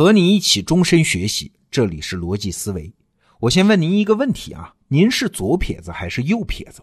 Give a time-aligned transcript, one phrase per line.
[0.00, 2.90] 和你一起终身学习，这里是逻辑思维。
[3.38, 6.80] 我先问您一个问题啊，您是左撇子还是右撇子？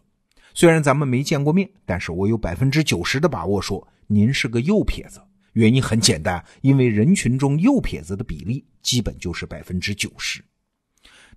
[0.53, 5.19] 虽然咱们没见过面，但是我有百分之九十的把握说您是个右撇子。
[5.53, 10.45] 原因很简单，因为人群中右撇子的比例基本就是百分之九十。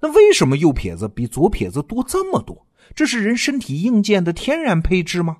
[0.02, 2.66] 那为什么右撇子比左撇子多这么多？
[2.94, 5.38] 这是人身体硬件的天然配置吗？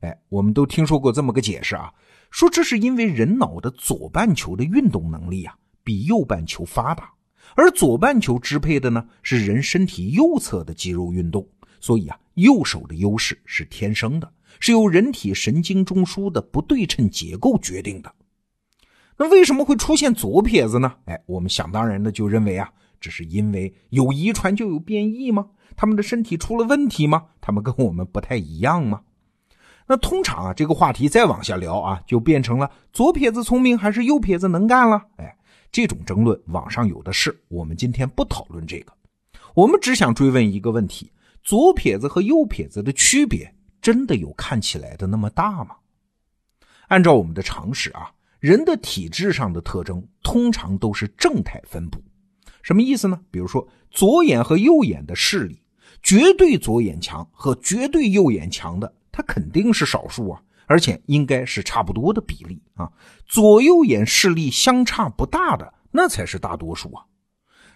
[0.00, 1.90] 哎，我们都听说过这么个解释啊，
[2.30, 5.56] 说这是因为人脑的左半球的运动能力啊
[5.88, 7.10] 比右半球发达，
[7.56, 11.48] 而左半球支配的呢是人身体右侧的肌肉运动，
[11.80, 14.30] 所以啊右手的优势是天生的，
[14.60, 18.14] 是由人体神经中枢的不对称结构决定的。
[19.16, 20.94] 那为什么会出现左撇子呢？
[21.06, 25.46] 哎，我们想当然的就认为啊，这是因为有遗传就有变异吗？
[25.74, 27.24] 他们的身体出了问题吗？
[27.40, 29.00] 他们跟我们不太一样吗？
[29.86, 35.02] 那通常啊，这个话题再往下聊啊，就变成了左撇子聪明还是右撇子能干了？
[35.16, 35.34] 哎，
[35.70, 37.36] 这种争论网上有的是。
[37.48, 38.92] 我们今天不讨论这个，
[39.54, 41.10] 我们只想追问一个问题：
[41.42, 45.76] 左撇子和右撇子的区别真的有看起来的那么大吗？
[46.88, 48.10] 按照我们的常识啊，
[48.40, 52.02] 人的体质上的特征通常都是正态分布。
[52.62, 53.20] 什么意思呢？
[53.30, 55.62] 比如说左眼和右眼的视力，
[56.02, 58.92] 绝对左眼强和绝对右眼强的。
[59.10, 62.88] 它肯定是少数啊，而且应该是差不多的比例啊。
[63.26, 67.02] 左右眼视力相差不大的，那才是大多数啊。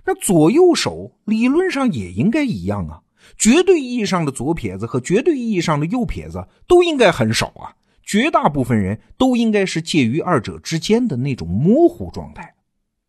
[0.04, 3.00] 那左右手理论上也应该一样啊。
[3.38, 7.74] 绝对意义上的左撇子和绝对意义上的右撇子都应该很少啊。
[8.04, 12.54] 绝大部分人都应该是介于二者之间的那种模糊状态。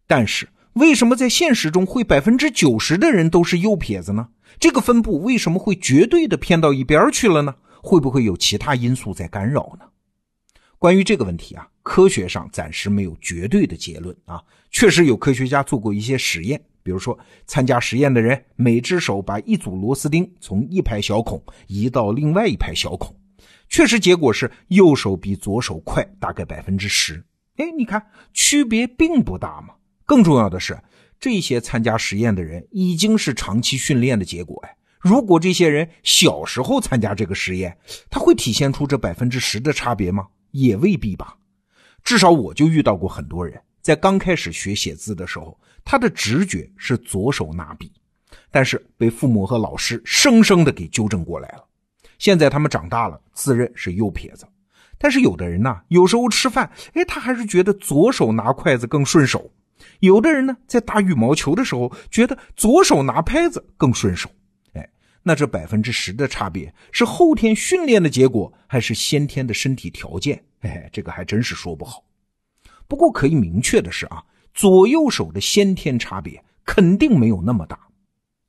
[0.08, 4.28] 但是为什么在现实中会百分之九十的人都是右撇子呢？
[4.60, 7.56] 这个分布为什么会绝对的偏到一边去了呢？
[7.84, 9.86] 会不会有其他因素在干扰呢？
[10.80, 14.42] 关于这个问题啊，科学上暂时没有绝对的结论啊。
[14.72, 23.14] 确实有科学家做过一些实验，比如说参加实验的人每只手把一组螺丝钉从一排小孔移到另外一排小孔，
[23.68, 27.22] 确实结果是右手比左手快大概百分之十。
[27.58, 28.02] 哎，你看
[28.34, 29.76] 区别并不大嘛。
[30.06, 30.78] 更重要的是，
[31.20, 34.76] 这些参加实验的人已经是长期训练的结果哎。
[35.04, 37.78] 如果这些人小时候参加这个实验，
[38.10, 40.26] 他会体现出这百分之十的差别吗？
[40.52, 41.36] 也未必吧。
[42.06, 47.92] 至少我就遇到过很多人，在刚开始学写字的时候，他的直觉是左手拿笔，
[48.50, 51.66] 但是被父母和老师生生的给纠正过来了。
[52.18, 54.48] 现在他们长大了，自认是右撇子。
[54.98, 59.52] 但是有的人呢，有时候吃饭，哎，他还是觉得左手拿筷子更顺手。
[60.00, 64.30] 有的人呢，在打羽毛球的时候，觉得左手拿拍子更顺手。
[65.24, 70.44] 那这百分之十的差别是后天训练的结果，还是先天的身体条件？
[70.60, 72.04] 嘿嘿，这个还真是说不好。
[72.88, 74.24] 不过可以明确的是啊，
[74.54, 77.80] 左右手的先天差别肯定没有那么大。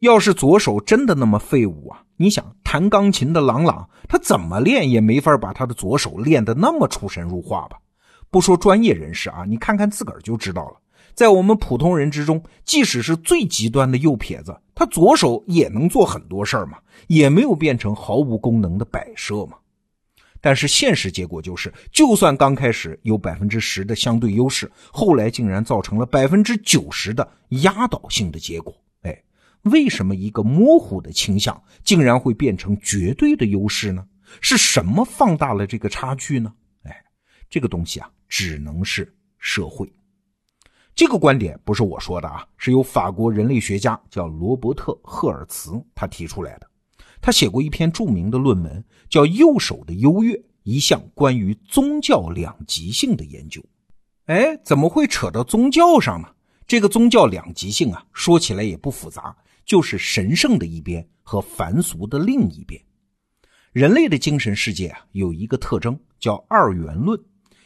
[0.00, 7.78] 要是左手真的那么废物啊，你想弹钢琴的朗朗，他怎么练也没法把他的左手练得那么出神入化吧？
[8.30, 10.76] 不说专业人士啊，你看看自个儿就知道了。
[11.14, 19.56] 在我们普通人之中，即使是最极端的右撇子，他左手也能做很多事儿嘛，也没有变成毫无功能的摆设嘛。
[20.40, 27.26] 但是现实结果就是，就算刚开始有百分之十的相对优势，后来竟然造成了百分之九十的
[27.62, 28.74] 压倒性的结果。
[29.02, 29.22] 哎，
[29.62, 34.04] 为什么一个模糊的倾向竟然会变成绝对的优势呢？
[34.40, 36.52] 是什么放大了这个差距呢？
[36.82, 37.04] 哎，
[37.48, 39.90] 这个东西啊，只能是社会。
[40.94, 46.70] 这个观点不是我说的啊，是由法国人类学家叫罗伯特·赫尔茨他提出来的。
[47.20, 53.60] 他写过一篇著名的论文，叫《右手的优越：一项关于宗教两极性的研究》。
[54.26, 56.28] 哎，怎么会扯到宗教上呢？
[56.66, 62.80] 这个宗教两极性啊，说起来也不复杂，就是神圣的一边和凡俗的另一边。
[63.72, 67.20] 人类的精神世界啊，有一个特征叫二元论。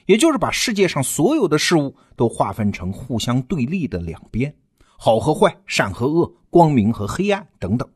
[0.09, 4.53] 也就是把世界上所有的事物都划分成互相对立的两边，
[4.97, 7.87] 好和坏，善和恶，光明和黑暗等等。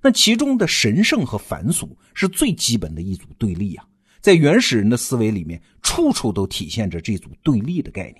[0.00, 3.84] 那其中的神圣和凡俗是最基本的一组对立啊，
[4.22, 8.16] 在原始人的思维里面，处处都体现着这组对立的概念。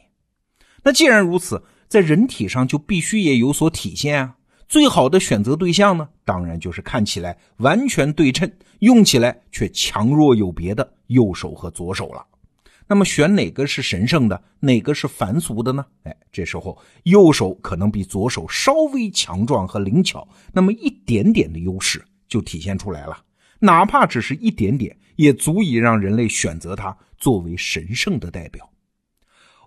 [0.82, 4.36] 那既然如此，在人体上就必须也有所体现啊。
[4.68, 12.26] 最好的选择对象呢，当然就是看起来完全对称，用起来却强弱有别的右手和左手了。
[12.90, 15.86] 那么选哪个是神圣的，哪个是凡俗的呢？
[16.02, 23.16] 哎，这时候右手可能比左手稍微强壮和灵巧，那么一点点的优势就体现出来了，
[23.60, 28.68] 哪怕只是一点点，也足以让人类选择它作为神圣的代表。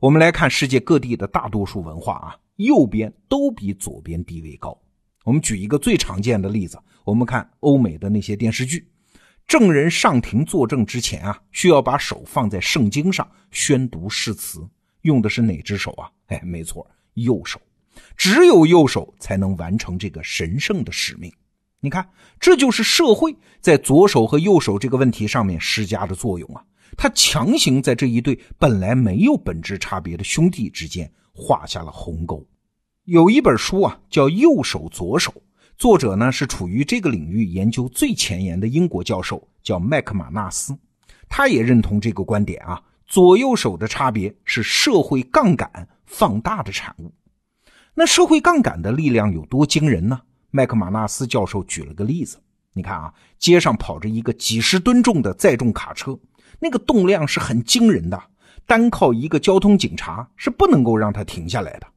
[0.02, 4.78] 我们来看世界各地的大多数文化啊，右边都比左边地位高。
[5.24, 8.86] 我们举一个最常见的例子，我们看欧美的那些电视剧，
[9.48, 14.68] 证人上庭作证之前啊，需要把手放在圣经上宣读誓词，
[15.02, 16.10] 用的是哪只手啊？
[16.28, 17.62] 哎，没错，右手。
[18.18, 21.32] 只有右手才能完成这个神圣的使命。
[21.80, 22.10] 你看，
[22.40, 26.64] 这就是社会在左手和右手这个问题上面施加的作用啊！
[26.96, 32.48] 它强行在这一对本来没有本质差别的兄弟之间画下了鸿沟。
[33.04, 35.32] 有一本书啊，叫《右手左手》，
[35.78, 40.78] 作者呢是处于这个领域研究最前沿的英国教授，叫麦克马纳斯。
[41.28, 47.14] 他也认同这个观点啊，左右手的差别是社会杠杆放大的产物。
[47.96, 50.22] 那社会杠杆的力量有多惊人呢？
[50.52, 52.38] 麦克马纳斯教授举了个例子，
[52.74, 56.18] 你看啊，街上跑着一个几十吨重的载重卡车，
[56.60, 58.24] 那个动量是很惊人的，
[58.66, 61.88] 单靠一个交通警察是不能够让它停下来的。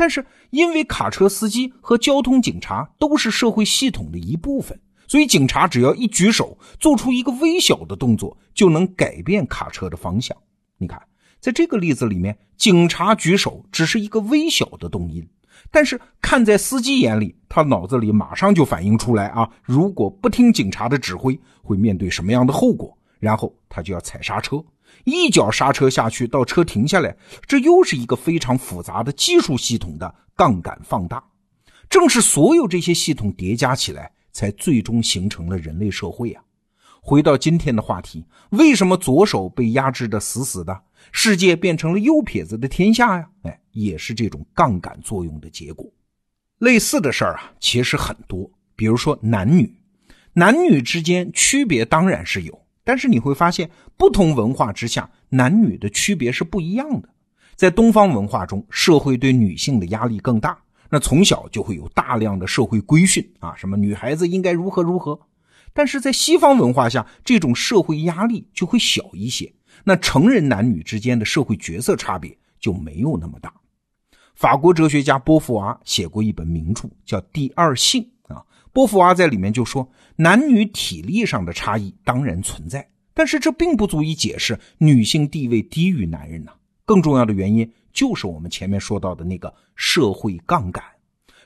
[0.00, 10.34] 但是因为卡车司机和交通警察都是社会系统的一部分，所以警察只要一举手，做出一个微小的动作，就能改变卡车的方向。
[10.78, 10.98] 你看，
[11.38, 15.22] 在这个例子里面，警察举手只是一个微小的动因。
[15.70, 22.96] 但是看在司机眼里，他脑子里马上就反映出来啊，如果不听警察的指挥，会面对什么样的后果？
[23.20, 24.64] 然后他就要踩刹车，
[25.04, 31.22] 一脚刹车下去，到车停下来，这又是一个非常复杂的技术系统的杠杆放大。
[31.88, 36.42] 正是所有这些系统叠加起来，才最终形成了人类社会啊。
[37.02, 40.82] 回到今天的话题，为什么左手被压制的死死的？
[41.12, 43.30] 世界变成了右撇子的天下呀！
[43.42, 45.90] 哎，也是这种杠杆作用的结果。
[46.58, 48.50] 类似的事儿啊，其实很多。
[48.76, 49.74] 比如说男女，
[50.34, 57.08] 男女之间区别当然是有，但是你会发现，不同文化之下，男女的区别是不一样的。
[57.54, 65.20] 在东方文化中，社会对女性的压力更大，那从小就会有大量的社会规训啊，什么女孩子应该如何如何。
[65.72, 69.52] 但是在西方文化下，这种社会压力就会小一些。
[69.84, 73.52] 那成人男女之间的社会角色差别就没有那么大。
[74.34, 78.02] 法国哲学家波伏娃写过一本名著，叫《第二性》。
[78.72, 86.52] 波伏娃在里面就说，男女体力上的差异当然存在，但是这并不足以解释女性地位低于男人呢。
[86.84, 90.84] 更重要的原因就是我们前面说到的那个社会杠杆，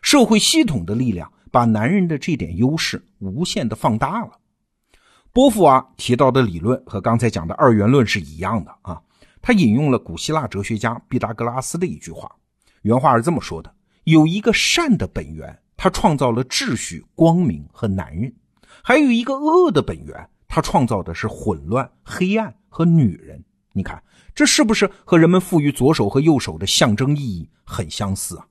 [0.03, 4.33] 社会系统的力量把男人的这点优势无限的放大了。
[5.33, 9.01] 波伏娃提到的理论和刚才讲的二元论是一样的啊。
[9.43, 12.31] 他引用了古希腊哲学家毕达哥拉斯的一句话，
[12.81, 13.71] 原话是这么说的：
[14.05, 18.33] 有一个善的本源，他创造了秩序、光明和男人；
[18.83, 23.45] 还有一个恶的本源，他创造的是混乱、黑暗和女人。
[23.75, 24.03] 你看，
[24.35, 28.47] 这是不是和人们赋予左手和右手的象征意义很相似啊？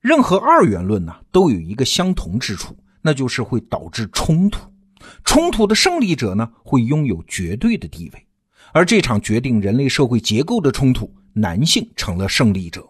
[0.00, 4.66] 任何二元论呢，都有一个相同之处，那就是会导致冲突。
[5.26, 8.26] 冲突的胜利者呢，会拥有绝对的地位，
[8.72, 12.88] 而这场决定人类社会结构的冲突，男性成了胜利者。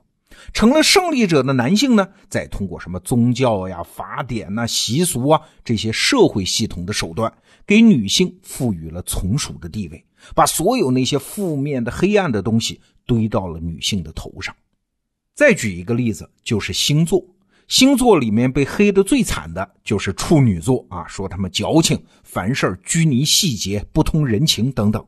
[0.53, 7.33] 成了胜利者的男性呢，再通过什么宗教呀、法典呐、习俗啊这些社会系统的手段，
[7.67, 10.05] 给女性赋予了从属的地位，
[10.35, 14.55] 把所有那些负面的、黑暗的东西堆到了女性的头上。
[15.35, 17.25] 再举一个例子，就是星座。
[17.69, 25.07] 星座里面被黑的最惨的就是处女座啊，说他们矫情，凡事拘泥细节，不通人情等等。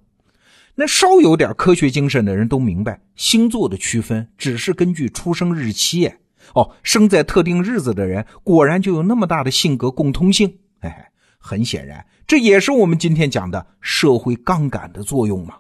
[0.80, 6.10] 那稍有点科学精神的人都明白，星座的区分只是根据出生日期。
[6.54, 10.50] 哦，生在特定日子的人，果然就有那么大的性格共通性。
[10.78, 15.56] 哎，很显然，这也是我们今天讲的社会杠杆的作用嘛。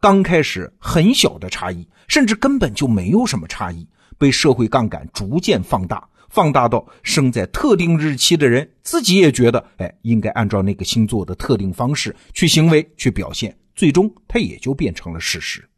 [0.00, 3.86] 刚开始很小的差异，甚至根本就没有什么差异，
[4.16, 6.08] 被社会杠杆逐渐放大。
[6.30, 15.68] 放大到生在特定日期的人自己也觉得，哎，应该按照那个星座的特定方式去行为、去表现，最终它也就变成了事实。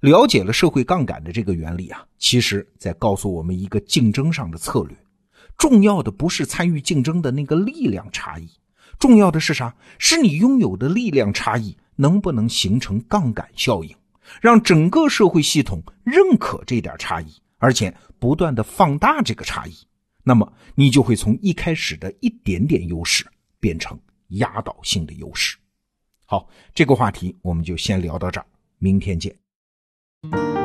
[0.00, 4.96] 了解了社会杠杆的这个原理啊，其实在告诉我们一个竞争上的策略。
[5.56, 8.48] 重要的不是参与竞争的那个力量差异，
[8.98, 9.74] 重要的是啥？
[9.98, 13.96] 是你拥有的力量差异能不能形成杠杆效应，
[14.40, 17.26] 让整个社会系统认可这点差异。
[17.58, 19.72] 而且不断的放大这个差异，
[20.22, 23.26] 那么你就会从一开始的一点点优势
[23.58, 23.98] 变成
[24.30, 25.56] 压倒性的优势。
[26.26, 28.46] 好，这个话题我们就先聊到这儿，
[28.78, 30.63] 明天见。